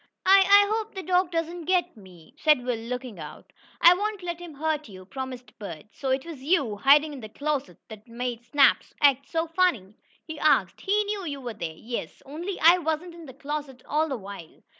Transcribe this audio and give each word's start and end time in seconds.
"I 0.25 0.39
I 0.45 0.71
hope 0.73 0.95
the 0.95 1.03
dog 1.03 1.29
doesn't 1.29 1.65
get 1.65 1.95
me!" 1.95 2.33
said 2.35 2.63
Will, 2.65 2.75
looking 2.75 3.19
about. 3.19 3.53
"I 3.81 3.93
won't 3.93 4.23
let 4.23 4.39
him 4.39 4.55
hurt 4.55 4.89
you," 4.89 5.05
promised 5.05 5.55
Bert. 5.59 5.85
"So 5.93 6.09
it 6.09 6.25
was 6.25 6.41
you, 6.41 6.75
hiding 6.77 7.13
in 7.13 7.19
the 7.19 7.29
closet 7.29 7.77
that 7.87 8.07
made 8.07 8.43
Snap 8.43 8.81
act 8.99 9.27
so 9.29 9.45
funny?" 9.45 9.95
he 10.25 10.39
asked. 10.39 10.81
"He 10.81 11.03
knew 11.03 11.25
you 11.27 11.39
were 11.39 11.53
there." 11.53 11.77
"Yes, 11.77 12.23
only 12.25 12.59
I 12.61 12.79
wasn't 12.79 13.13
in 13.13 13.27
the 13.27 13.33
closet 13.35 13.83
all 13.85 14.09
the 14.09 14.17
while. 14.17 14.63